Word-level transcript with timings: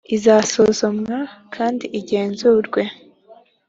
izasuzumwe 0.15 1.15
kandi 1.55 1.85
ingenzurwe. 1.97 2.81